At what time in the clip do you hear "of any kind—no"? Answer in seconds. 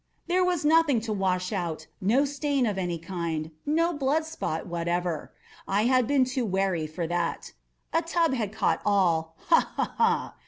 2.65-3.93